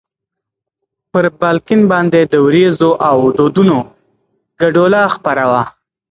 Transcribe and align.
پر 1.11 1.25
بالکن 1.41 1.81
باندې 1.91 2.21
د 2.33 2.33
ورېځو 2.47 2.91
او 3.09 3.17
دودونو 3.37 3.77
ګډوله 4.59 5.01
خپره 5.15 5.43
وه. 5.51 5.63